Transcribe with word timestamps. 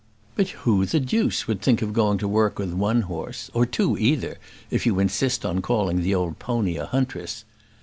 "But 0.35 0.49
who 0.65 0.83
the 0.87 0.99
deuce 0.99 1.45
would 1.45 1.61
think 1.61 1.83
of 1.83 1.93
going 1.93 2.17
to 2.17 2.27
work 2.27 2.57
with 2.57 2.73
one 2.73 3.01
horse; 3.03 3.51
or 3.53 3.67
two 3.67 3.95
either, 3.99 4.39
if 4.71 4.83
you 4.87 4.97
insist 4.99 5.45
on 5.45 5.61
calling 5.61 6.01
the 6.01 6.15
old 6.15 6.39
pony 6.39 6.75
a 6.77 6.87
huntress? 6.87 7.45